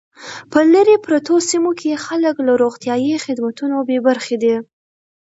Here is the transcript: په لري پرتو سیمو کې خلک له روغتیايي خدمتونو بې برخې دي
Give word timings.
په 0.51 0.59
لري 0.73 0.95
پرتو 1.05 1.35
سیمو 1.49 1.71
کې 1.79 2.01
خلک 2.05 2.35
له 2.47 2.53
روغتیايي 2.63 3.15
خدمتونو 3.25 3.75
بې 3.87 3.97
برخې 4.07 4.35
دي 4.43 4.55